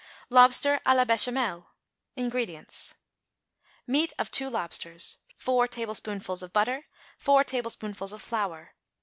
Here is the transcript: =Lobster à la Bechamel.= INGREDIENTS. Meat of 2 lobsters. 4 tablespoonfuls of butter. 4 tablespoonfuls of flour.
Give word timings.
=Lobster 0.31 0.79
à 0.83 0.95
la 0.95 1.05
Bechamel.= 1.05 1.67
INGREDIENTS. 2.15 2.95
Meat 3.85 4.11
of 4.17 4.31
2 4.31 4.49
lobsters. 4.49 5.19
4 5.37 5.67
tablespoonfuls 5.67 6.41
of 6.41 6.51
butter. 6.51 6.87
4 7.19 7.43
tablespoonfuls 7.43 8.11
of 8.11 8.19
flour. 8.19 8.73